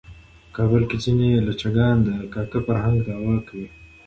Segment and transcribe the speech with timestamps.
[0.45, 3.67] په کابل کې ځینې لچکان د کاکه فرهنګ دعوه کوي.